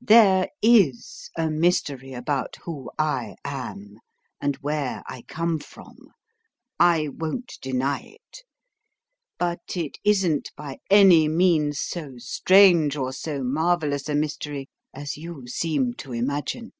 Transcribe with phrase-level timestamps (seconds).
[0.00, 4.00] There IS a mystery about who I am,
[4.40, 5.94] and where I come from;
[6.80, 8.42] I won't deny it:
[9.38, 15.46] but it isn't by any means so strange or so marvellous a mystery as you
[15.46, 16.72] seem to imagine.